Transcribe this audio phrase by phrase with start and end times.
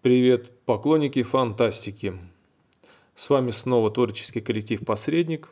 [0.00, 2.14] Привет, поклонники фантастики!
[3.16, 5.48] С вами снова творческий коллектив «Посредник».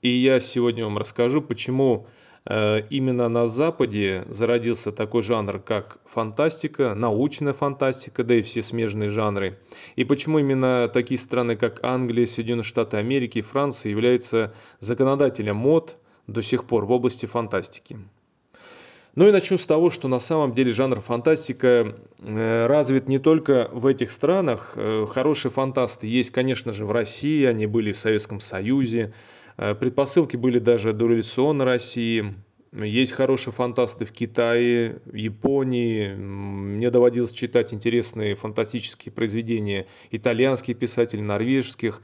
[0.00, 2.06] И я сегодня вам расскажу, почему
[2.44, 9.10] э, именно на Западе зародился такой жанр, как фантастика, научная фантастика, да и все смежные
[9.10, 9.58] жанры.
[9.96, 15.96] И почему именно такие страны, как Англия, Соединенные Штаты Америки и Франция являются законодателем мод
[16.28, 17.98] до сих пор в области фантастики.
[19.16, 23.68] Ну и начну с того, что на самом деле жанр фантастика э, развит не только
[23.72, 24.74] в этих странах.
[24.76, 29.12] Э, хорошие фантасты есть, конечно же, в России, они были в Советском Союзе.
[29.56, 32.34] Э, предпосылки были даже до революционной России.
[32.72, 36.14] Есть хорошие фантасты в Китае, Японии.
[36.14, 42.00] Мне доводилось читать интересные фантастические произведения итальянских писателей, норвежских.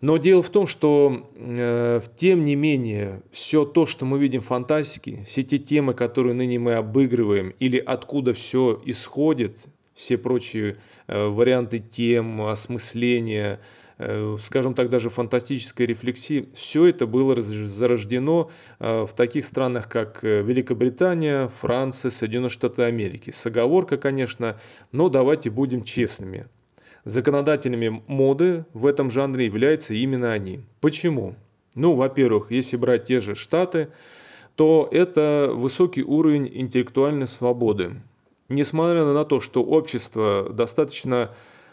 [0.00, 4.46] Но дело в том, что э, тем не менее все то, что мы видим в
[4.46, 10.76] фантастике, все те темы, которые ныне мы обыгрываем, или откуда все исходит, все прочие
[11.08, 13.60] э, варианты тем, осмысления,
[13.98, 20.22] э, скажем так, даже фантастической рефлексии, все это было зарождено э, в таких странах, как
[20.22, 23.30] э, Великобритания, Франция, Соединенные Штаты Америки.
[23.32, 24.60] С оговоркой, конечно,
[24.92, 26.46] но давайте будем честными–
[27.08, 30.60] Законодателями моды в этом жанре являются именно они.
[30.82, 31.36] Почему?
[31.74, 33.88] Ну, во-первых, если брать те же Штаты,
[34.56, 37.92] то это высокий уровень интеллектуальной свободы.
[38.50, 41.30] Несмотря на то, что общество достаточно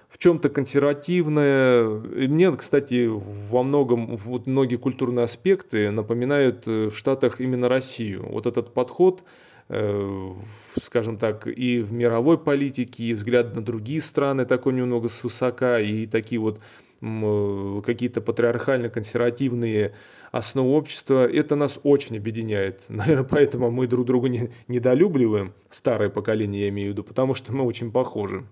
[0.08, 1.84] в чем-то консервативное.
[1.84, 8.26] мне, кстати, во многом, вот многие культурные аспекты напоминают э, в Штатах именно Россию.
[8.30, 9.26] Вот этот подход–
[9.68, 16.06] скажем так, и в мировой политике, и взгляд на другие страны такой немного свысока, и
[16.06, 16.60] такие вот
[17.02, 19.94] э, какие-то патриархально-консервативные
[20.32, 22.86] основы общества, это нас очень объединяет.
[22.90, 27.52] Наверное, поэтому мы друг друга не, недолюбливаем, старое поколение я имею в виду, потому что
[27.52, 28.46] мы очень похожи.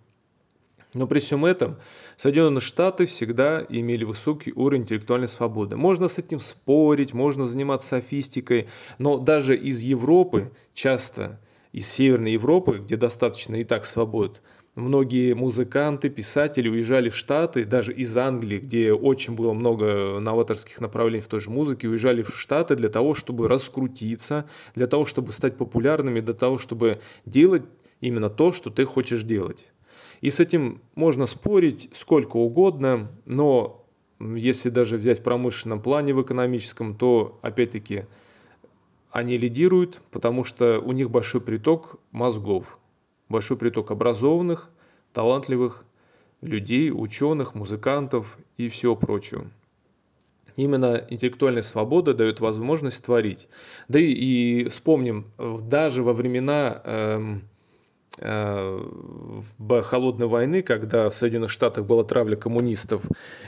[0.94, 1.78] Но при всем этом
[2.18, 5.76] Соединенные Штаты всегда имели высокий уровень интеллектуальной свободы.
[5.76, 8.68] Можно с этим спорить, можно заниматься софистикой,
[9.00, 11.40] но даже из Европы, часто
[11.72, 14.44] из Северной Европы, где достаточно и так свобод,
[14.76, 21.22] многие музыканты, писатели уезжали в Штаты, даже из Англии, где очень было много новаторских направлений
[21.22, 24.46] в той же музыке, уезжали в Штаты для того, чтобы раскрутиться,
[24.76, 27.64] для того, чтобы стать популярными, для того, чтобы делать
[28.02, 29.66] именно то, что ты хочешь делать.
[30.24, 33.86] И с этим можно спорить сколько угодно, но
[34.22, 38.06] если даже взять в промышленном плане, в экономическом, то опять-таки
[39.12, 42.80] они лидируют, потому что у них большой приток мозгов,
[43.28, 44.70] большой приток образованных,
[45.12, 45.84] талантливых
[46.40, 49.52] людей, ученых, музыкантов и всего прочего.
[50.56, 53.50] Именно интеллектуальная свобода дает возможность творить.
[53.90, 55.26] Да и, и вспомним,
[55.68, 57.42] даже во времена эм,
[59.82, 63.04] холодной войны, когда в Соединенных Штатах была травля коммунистов,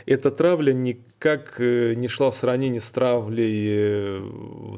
[0.05, 4.21] эта травля никак э, не шла в сравнении с травлей э,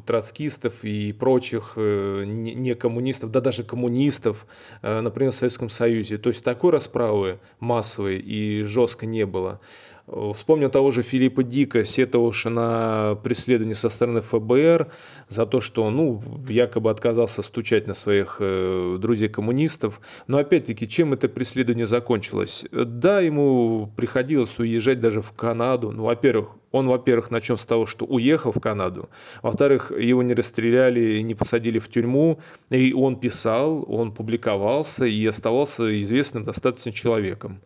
[0.06, 4.46] троцкистов и прочих не коммунистов, да даже коммунистов,
[4.82, 6.18] например, в Советском Союзе.
[6.18, 9.60] То есть такой расправы массовой и жестко не было.
[10.08, 14.88] Вспомнил того же Филиппа Дика, сетовавшего на преследование со стороны ФБР
[15.28, 20.00] за то, что он ну, якобы отказался стучать на своих э, друзей-коммунистов.
[20.28, 22.66] Но опять-таки, чем это преследование закончилось?
[22.72, 25.92] Да, ему приходилось уезжать даже в Канаду.
[25.92, 29.10] Ну, во-первых, он, во-первых, начнем с того, что уехал в Канаду.
[29.42, 32.40] Во-вторых, его не расстреляли, не посадили в тюрьму.
[32.70, 37.60] И он писал, он публиковался и оставался известным достаточно человеком.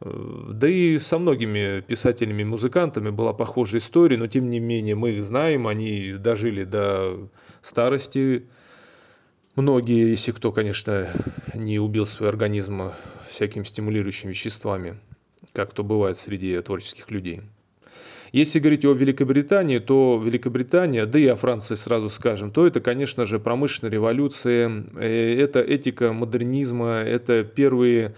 [0.00, 5.24] Да и со многими писателями музыкантами была похожая история, но тем не менее мы их
[5.24, 7.28] знаем, они дожили до
[7.62, 8.44] старости.
[9.56, 11.08] Многие, если кто, конечно,
[11.54, 12.90] не убил свой организм
[13.28, 14.98] всякими стимулирующими веществами,
[15.52, 17.42] как то бывает среди творческих людей.
[18.32, 23.26] Если говорить о Великобритании, то Великобритания, да и о Франции сразу скажем, то это, конечно
[23.26, 28.12] же, промышленная революция, э, это этика модернизма, это первые Э,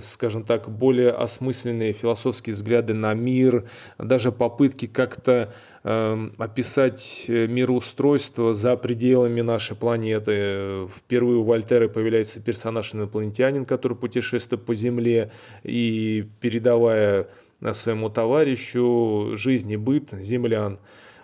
[0.00, 3.68] скажем так, более осмысленные философские взгляды на мир,
[3.98, 5.52] даже попытки как-то
[5.84, 10.86] эм, описать э, мироустройство за пределами нашей планеты.
[10.88, 15.30] Впервые у Вольтера появляется персонаж инопланетянин, который путешествует по Земле
[15.62, 17.28] и передавая
[17.72, 20.78] своему товарищу жизнь и быт землян.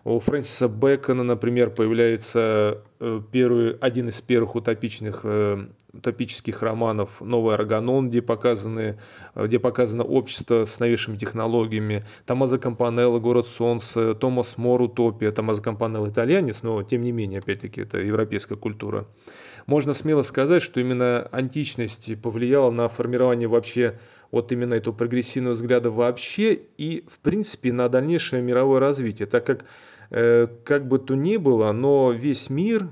[0.06, 7.54] У Фрэнсиса Бэкона, например, появляется э, первый, один из первых утопичных, э, утопических романов «Новый
[7.56, 9.00] Арганон», где, показаны,
[9.34, 12.04] где показано общество с новейшими технологиями.
[12.24, 15.32] Томазо Кампанелло «Город солнца», Томас Мор «Утопия».
[15.32, 19.08] Томазо Кампанелло итальянец, но тем не менее, опять-таки, это европейская культура.
[19.66, 23.98] можно смело сказать, что именно античность повлияла на формирование вообще
[24.30, 29.64] вот именно этого прогрессивного взгляда вообще и, в принципе, на дальнейшее мировое развитие, так как,
[30.10, 32.90] как бы то ни было, но весь мир,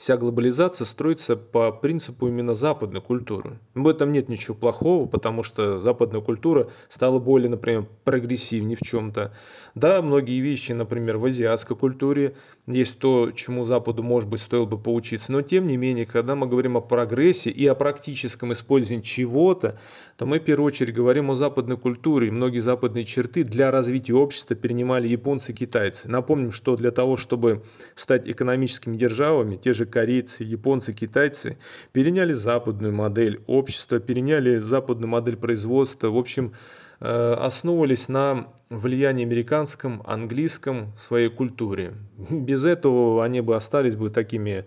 [0.00, 3.58] вся глобализация строится по принципу именно западной культуры.
[3.74, 9.34] В этом нет ничего плохого, потому что западная культура стала более, например, прогрессивнее в чем-то.
[9.74, 12.34] Да, многие вещи, например, в азиатской культуре
[12.66, 15.32] есть то, чему Западу, может быть, стоило бы поучиться.
[15.32, 19.78] Но, тем не менее, когда мы говорим о прогрессе и о практическом использовании чего-то,
[20.16, 22.30] то мы, в первую очередь, говорим о западной культуре.
[22.30, 26.08] Многие западные черты для развития общества перенимали японцы и китайцы.
[26.08, 27.62] Напомним, что для того, чтобы
[27.94, 31.58] стать экономическими державами, те же корейцы, японцы, китайцы
[31.92, 36.08] переняли западную модель общества, переняли западную модель производства.
[36.08, 36.54] В общем,
[37.00, 41.92] э, основывались на влиянии американском, английском, своей культуре.
[42.30, 44.64] Без этого они бы остались бы такими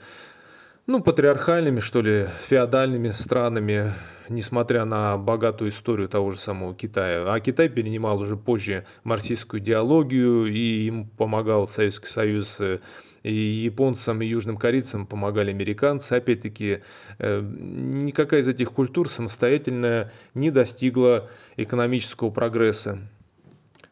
[0.86, 3.94] ну, патриархальными, что ли, феодальными странами,
[4.30, 7.34] несмотря на богатую историю того же самого Китая.
[7.34, 12.80] А Китай перенимал уже позже марксистскую идеологию, и им помогал Советский Союз, э,
[13.24, 16.14] и японцам, и южным корейцам помогали американцы.
[16.14, 16.80] Опять-таки,
[17.20, 23.00] э, никакая из этих культур самостоятельно не достигла экономического прогресса.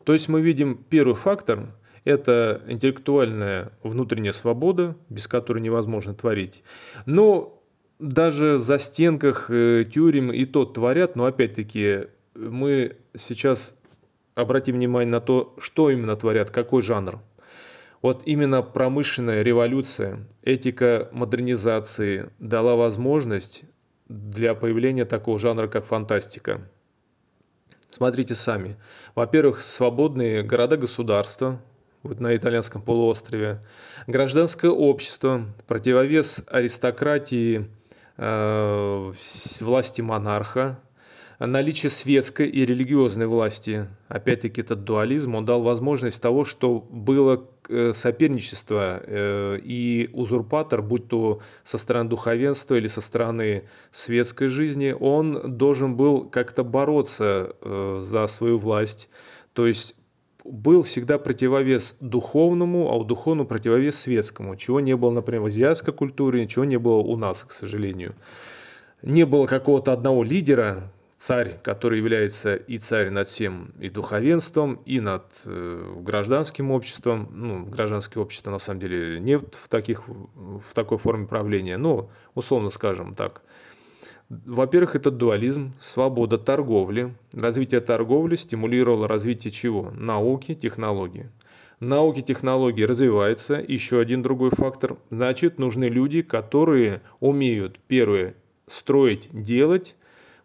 [0.03, 1.67] То есть мы видим первый фактор–
[2.03, 6.63] это интеллектуальная внутренняя свобода, без которой невозможно творить.
[7.05, 7.61] Но
[7.99, 13.75] даже за стенках э, тюрем и то творят, но опять-таки мы сейчас
[14.33, 17.19] обратим внимание на то, что именно творят, какой жанр.
[18.01, 23.63] Вот именно промышленная революция, этика модернизации дала возможность
[24.07, 26.67] для появления такого жанра, как фантастика.
[27.89, 28.77] Смотрите сами.
[29.13, 31.61] Во-первых, свободные города-государства,
[32.03, 33.63] вот на итальянском полуострове,
[34.07, 37.69] гражданское общество, противовес аристократии,
[38.17, 39.13] э,
[39.59, 40.79] власти монарха,
[41.47, 43.87] наличие светской и религиозной власти.
[44.07, 51.07] Опять-таки этот дуализм, он дал возможность того, что было э, соперничество э, и узурпатор, будь
[51.07, 57.99] то со стороны духовенства или со стороны светской жизни, он должен был как-то бороться э,
[58.01, 59.09] за свою власть.
[59.53, 59.95] То есть
[60.43, 65.93] был всегда противовес духовному, а у духовного противовес светскому, чего не было, например, в азиатской
[65.93, 68.15] культуре, чего не было у нас, к сожалению.
[69.01, 70.91] Не было какого-то одного лидера,
[71.21, 77.29] царь, который является и царь над всем, и духовенством, и над э, гражданским обществом.
[77.31, 82.71] Ну, гражданское общество на самом деле нет в, таких, в такой форме правления, но условно
[82.71, 83.43] скажем так–
[84.45, 87.13] во-первых, это дуализм, свобода торговли.
[87.33, 89.91] Развитие торговли стимулировало развитие чего?
[89.93, 91.29] Науки, технологии.
[91.81, 93.55] Науки, технологии развиваются.
[93.55, 94.97] Еще один другой фактор.
[95.09, 98.35] Значит, нужны люди, которые умеют, первое,
[98.67, 99.97] строить, делать,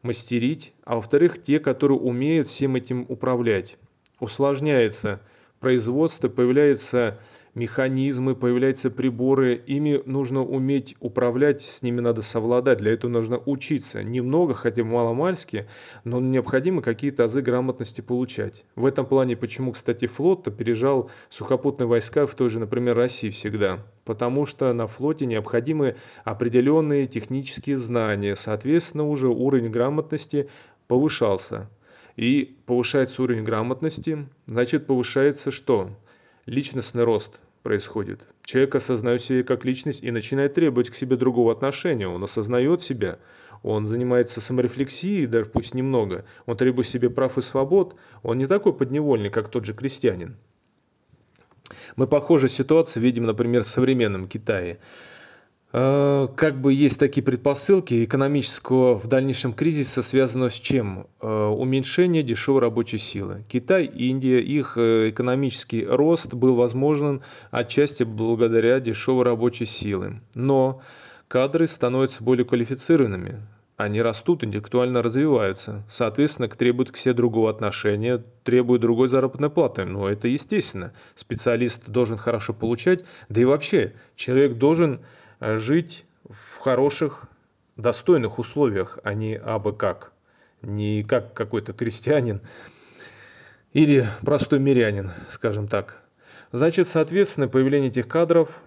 [0.07, 3.77] мастерить, а во-вторых, те, которые умеют всем этим управлять.
[4.21, 5.21] Усложняется
[5.61, 7.19] производство, появляется
[7.57, 14.03] механизмы, появляются приборы, ими нужно уметь управлять, с ними надо совладать, для этого нужно учиться.
[14.03, 15.67] Немного, хотя маломальски,
[16.05, 18.67] но необходимо какие-то азы грамотности получать.
[18.77, 23.79] В этом плане, почему, кстати, флот опережал сухопутные войска в той же, например, России всегда.
[24.05, 30.51] Потому что на флоте необходимы определенные технические знания, соответственно, уже уровень грамотности
[30.89, 31.71] повышался.
[32.17, 35.91] И повышается уровень грамотности, значит повышается что?
[36.45, 38.29] Личностный рост происходит.
[38.45, 42.07] Человек осознает себя как личность и начинает требовать к себе другого отношения.
[42.07, 43.19] Он осознает себя,
[43.65, 48.73] он занимается саморефлексией, даже пусть немного, он требует себе прав и свобод, он не такой
[48.73, 50.37] подневольный, как тот же крестьянин.
[51.97, 54.79] Мы похожие ситуации видим, например, в современном Китае.
[55.73, 61.07] Э, как бы есть такие предпосылки экономического в дальнейшем кризиса, связанного с чем?
[61.21, 63.45] Э, уменьшение дешевой рабочей силы.
[63.49, 70.21] Китай, Индия, их э, экономический рост был возможен отчасти благодаря дешевой рабочей силы.
[70.35, 70.81] Но
[71.29, 73.43] кадры становятся более квалифицированными,
[73.77, 79.85] они растут, интеллектуально развиваются, соответственно, требуют к себе другого отношения, требуют другой заработной платы.
[79.85, 80.93] Но это естественно.
[81.15, 85.01] Специалист должен хорошо получать, да и вообще человек должен
[85.41, 87.29] жить в хороших,
[87.77, 90.13] достойных условиях, а не абы как.
[90.63, 92.41] Не как какой-то крестьянин
[93.73, 96.03] или простой мирянин, скажем так.
[96.51, 98.63] Значит, соответственно, появление этих кадров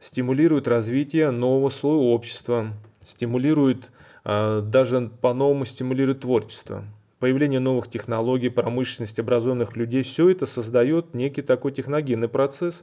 [0.00, 2.68] стимулирует развитие нового слоя общества,
[3.00, 3.92] стимулирует,
[4.24, 6.84] э, даже по-новому стимулирует творчество.
[7.20, 12.82] появление новых технологий, промышленность, образованных людей, все это создает некий такой техногенный процесс,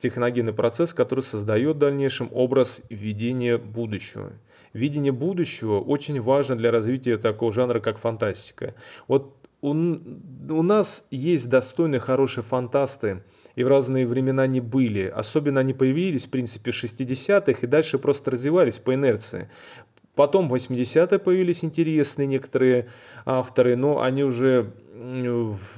[0.00, 4.32] техногенный процесс, который создает в дальнейшем образ видения будущего.
[4.72, 8.74] Видение будущего очень важно для развития такого жанра, как фантастика.
[9.08, 13.22] Вот у, у нас есть достойные, хорошие фантасты,
[13.56, 15.06] и в разные времена не были.
[15.06, 19.50] Особенно они появились, в принципе, в 60-х и дальше просто развивались по инерции.
[20.14, 22.88] Потом в 80-е появились интересные некоторые
[23.24, 24.72] авторы, но они уже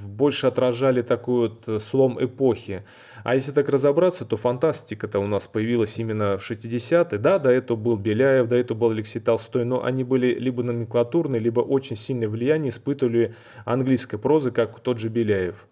[0.04, 2.82] больше отражали такой вот слом эпохи.
[3.22, 7.18] А если так разобраться, то фантастика-то у нас появилась именно в 60-е.
[7.18, 11.40] Да, до этого был Беляев, до этого был Алексей Толстой, но они были либо номенклатурные,
[11.40, 15.68] либо очень сильное влияние испытывали английской прозы, как тот же Беляев.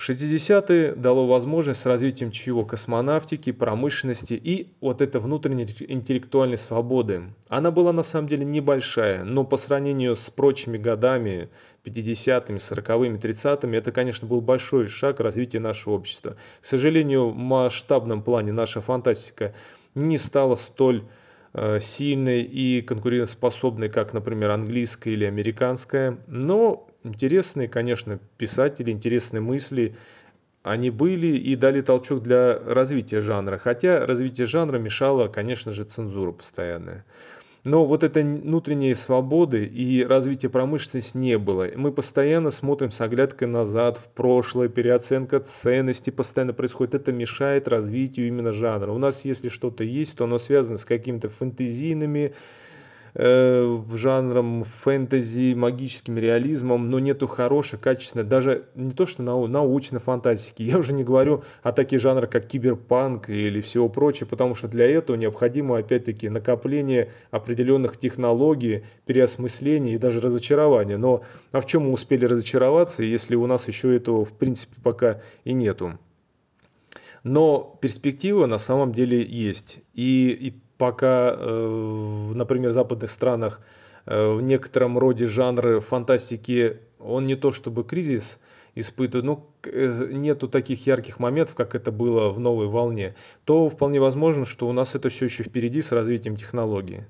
[0.00, 2.64] В 60-е дало возможность с развитием чего?
[2.64, 7.24] Космонавтики, промышленности и вот этой внутренней интеллектуальной свободы.
[7.48, 11.50] Она была на самом деле небольшая, но по сравнению с прочими годами,
[11.84, 16.34] 50-ми, 40-ми, 30-ми, это, конечно, был большой шаг развития нашего общества.
[16.62, 19.52] К сожалению, в масштабном плане наша фантастика
[19.94, 21.04] не стала столь
[21.80, 29.96] сильной и конкурентоспособной, как, например, английская или американская, но интересные, конечно, писатели, интересные мысли,
[30.62, 33.58] они были и дали толчок для развития жанра.
[33.58, 37.04] Хотя развитие жанра мешало, конечно же, цензура постоянная.
[37.64, 41.68] Но вот этой внутренней свободы и развития промышленности не было.
[41.76, 46.94] Мы постоянно смотрим с оглядкой назад, в прошлое, переоценка ценностей постоянно происходит.
[46.94, 48.92] Это мешает развитию именно жанра.
[48.92, 52.32] У нас, если что-то есть, то оно связано с какими-то фэнтезийными
[53.14, 60.00] э, жанром фэнтези, магическим реализмом, но нету хорошей, качественной, даже не то что нау научной
[60.00, 64.68] фантастики, я уже не говорю о таких жанрах, как киберпанк или всего прочего, потому что
[64.68, 70.96] для этого необходимо, опять-таки, накопление определенных технологий, переосмысления и даже разочарования.
[70.96, 75.20] Но а в чем мы успели разочароваться, если у нас еще этого, в принципе, пока
[75.44, 75.98] и нету?
[77.22, 79.80] Но перспектива на самом деле есть.
[79.94, 83.60] И, и пока, э, например, в западных странах
[84.06, 88.40] э, в некотором роде жанры фантастики, он не то чтобы кризис
[88.74, 89.46] испытывает, ну,
[90.10, 94.72] нету таких ярких моментов, как это было в новой волне, то вполне возможно, что у
[94.72, 97.00] нас это все еще впереди с развитием технологий.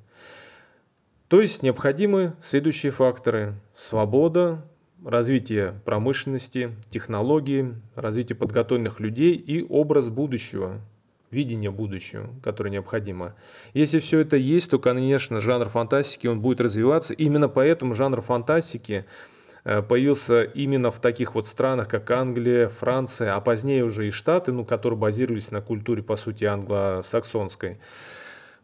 [1.28, 3.54] То есть необходимы следующие факторы.
[3.72, 4.64] Свобода,
[5.04, 10.80] развитие промышленности, технологии, развитие подготовленных людей и образ будущего,
[11.30, 13.34] видение будущего, которое необходимо.
[13.72, 17.14] Если все это есть, то, конечно, жанр фантастики, он будет развиваться.
[17.14, 19.04] Именно поэтому жанр фантастики
[19.64, 24.52] э, появился именно в таких вот странах, как Англия, Франция, а позднее уже и Штаты,
[24.52, 27.78] ну, которые базировались на культуре, по сути, англосаксонской.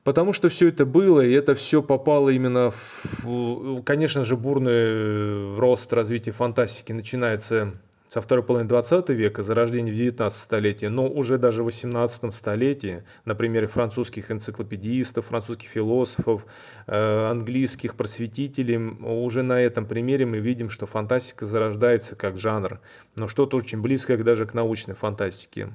[0.02, 5.92] Потому что все это было, и это все попало именно в, конечно же, бурный рост
[5.92, 7.72] развития фантастики начинается
[8.08, 13.04] со второй половины 20 века, зарождение в 19 столетии, но уже даже в 18 столетии,
[13.24, 16.46] на примере французских энциклопедистов, французских философов,
[16.86, 22.80] э, английских просветителей, уже на этом примере мы видим, что фантастика зарождается как жанр,
[23.16, 25.72] но что-то очень близкое даже к научной фантастике.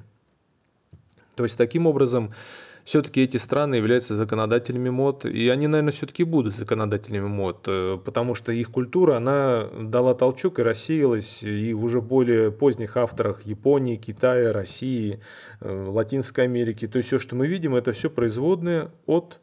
[1.34, 2.32] То есть таким образом
[2.84, 8.34] все-таки эти страны являются законодателями мод, и они, наверное, все-таки будут законодателями мод, э, потому
[8.34, 14.52] что их культура, она дала толчок и рассеялась, и уже более поздних авторах Японии, Китая,
[14.52, 15.20] России,
[15.60, 16.88] э, Латинской Америки.
[16.88, 19.40] То есть все, что мы видим, это все производные от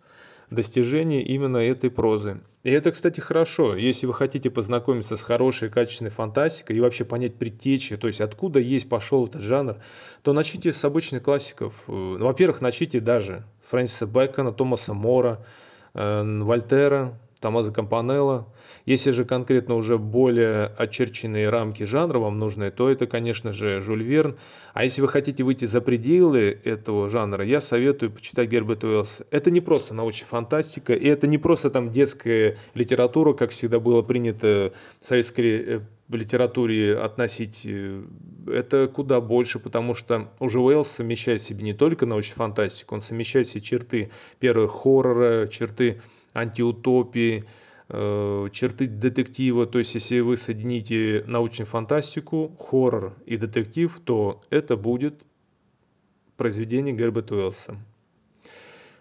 [0.49, 2.41] достижения именно этой прозы.
[2.63, 3.75] И это, кстати, хорошо.
[3.75, 8.59] Если вы хотите познакомиться с хорошей, качественной фантастикой и вообще понять предтечи, то есть откуда
[8.59, 9.77] есть пошел этот жанр,
[10.23, 11.83] то начните с обычных классиков.
[11.87, 15.45] Ну, во-первых, начните даже Фрэнсиса Бэкона, Томаса Мора,
[15.93, 18.47] э, Вольтера, Томазо Кампанелло.
[18.85, 24.03] Если же конкретно уже более очерченные рамки жанра вам нужны, то это, конечно же, Жюль
[24.03, 24.37] Верн.
[24.73, 29.21] А если вы хотите выйти за пределы этого жанра, я советую почитать Герберт Уэллс.
[29.31, 34.01] Это не просто научная фантастика, и это не просто там детская литература, как всегда было
[34.01, 35.79] принято в советской э,
[36.09, 38.03] литературе относить, э,
[38.47, 43.01] это куда больше, потому что уже Уэллс совмещает в себе не только научную фантастику, он
[43.01, 46.01] совмещает все черты первого хоррора, черты
[46.33, 47.45] антиутопии,
[47.89, 49.65] э, черты детектива.
[49.65, 55.23] То есть, если вы соедините научную фантастику, хоррор и детектив, то это будет
[56.37, 57.77] произведение Герберта Уэллса.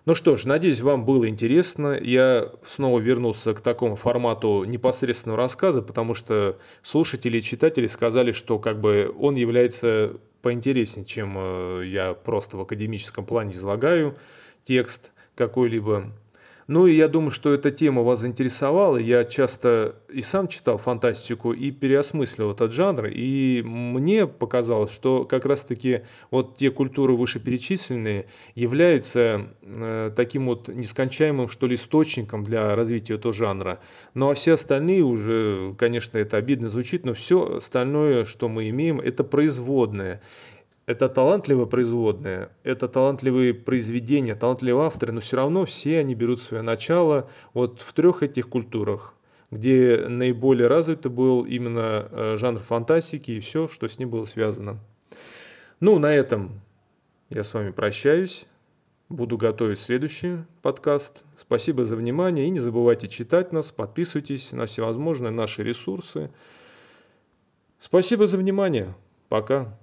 [0.08, 1.98] Ну что ж, надеюсь, вам было интересно.
[2.00, 8.58] Я снова вернулся к такому формату непосредственного рассказа, потому что слушатели и читатели сказали, что
[8.58, 14.16] как бы он является поинтереснее, чем э, я просто в академическом плане излагаю
[14.64, 16.06] текст какой-либо.
[16.68, 18.98] Ну и я думаю, что эта тема вас заинтересовала.
[18.98, 23.06] Я часто и сам читал фантастику и переосмыслил этот жанр.
[23.06, 31.48] И мне показалось, что как раз-таки вот те культуры вышеперечисленные являются э, таким вот нескончаемым,
[31.48, 33.80] что ли, источником для развития этого жанра.
[34.12, 39.00] Ну а все остальные уже, конечно, это обидно звучит, но все остальное, что мы имеем,
[39.00, 40.20] это производное
[40.88, 46.62] это талантливое производное, это талантливые произведения, талантливые авторы, но все равно все они берут свое
[46.62, 49.14] начало вот в трех этих культурах,
[49.50, 54.78] где наиболее развитый был именно э, жанр фантастики и все, что с ним было связано.
[55.78, 56.62] Ну, на этом
[57.28, 58.46] я с вами прощаюсь.
[59.10, 61.24] Буду готовить следующий подкаст.
[61.36, 66.30] Спасибо за внимание и не забывайте читать нас, подписывайтесь на всевозможные наши ресурсы.
[67.78, 68.94] Спасибо за внимание.
[69.28, 69.78] Пока.